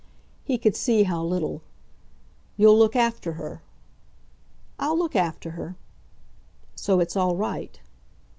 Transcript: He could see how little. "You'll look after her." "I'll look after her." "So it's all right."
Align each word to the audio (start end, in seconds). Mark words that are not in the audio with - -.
He 0.43 0.57
could 0.57 0.75
see 0.75 1.03
how 1.03 1.23
little. 1.23 1.61
"You'll 2.57 2.75
look 2.79 2.95
after 2.95 3.33
her." 3.33 3.61
"I'll 4.79 4.97
look 4.97 5.15
after 5.15 5.51
her." 5.51 5.75
"So 6.75 6.99
it's 6.99 7.15
all 7.15 7.35
right." 7.35 7.79